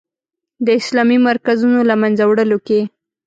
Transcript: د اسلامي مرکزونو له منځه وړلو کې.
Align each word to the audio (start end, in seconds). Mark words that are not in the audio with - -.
د 0.65 0.67
اسلامي 0.79 1.17
مرکزونو 1.27 1.79
له 1.89 1.95
منځه 2.01 2.23
وړلو 2.25 2.57
کې. 2.67 2.81